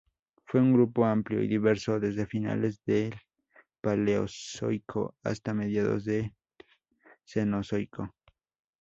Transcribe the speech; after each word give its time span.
Fue 0.45 0.59
un 0.59 0.73
grupo 0.73 1.05
amplio 1.05 1.43
y 1.43 1.47
diverso 1.47 1.99
desde 1.99 2.25
finales 2.25 2.81
del 2.87 3.13
Paleozoico 3.81 5.13
hasta 5.21 5.53
mediados 5.53 6.05
del 6.05 6.33
Cenozoico. 7.23 8.11